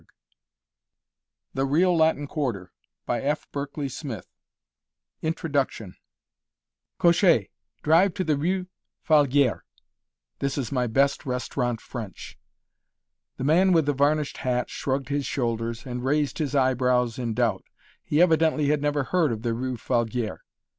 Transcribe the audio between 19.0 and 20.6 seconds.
heard of the rue Falguière.